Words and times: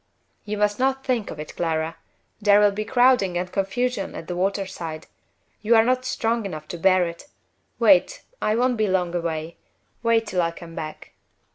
"You 0.45 0.57
must 0.57 0.79
not 0.79 1.05
think 1.05 1.29
of 1.29 1.39
it, 1.39 1.55
Clara. 1.55 1.95
There 2.41 2.59
will 2.59 2.71
be 2.71 2.83
crowding 2.85 3.37
and 3.37 3.51
confusion 3.51 4.15
at 4.15 4.25
the 4.27 4.35
water 4.35 4.65
side. 4.65 5.05
You 5.61 5.75
are 5.75 5.83
not 5.85 6.05
strong 6.05 6.43
enough 6.43 6.67
to 6.69 6.79
bear 6.79 7.05
it. 7.05 7.27
Wait 7.77 8.23
I 8.41 8.55
won't 8.55 8.77
be 8.77 8.87
long 8.87 9.13
away 9.13 9.57
wait 10.01 10.25
till 10.25 10.41
I 10.41 10.49
come 10.49 10.73
back." 10.73 11.11